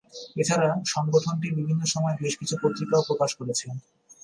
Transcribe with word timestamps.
এছাড়া, 0.37 0.69
সংগঠনটি 0.85 1.47
বিভিন্ন 1.57 1.81
সময়ে 1.85 2.19
বেশ 2.21 2.33
কিছু 2.37 2.55
পত্রিকাও 2.63 3.07
প্রকাশ 3.09 3.31
করেছে। 3.39 3.65